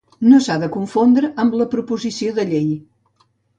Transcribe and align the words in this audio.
No 0.29 0.37
s'ha 0.45 0.55
de 0.63 0.69
confondre 0.75 1.29
amb 1.45 1.59
la 1.61 1.69
proposició 1.75 2.35
de 2.41 2.49
llei. 2.55 2.75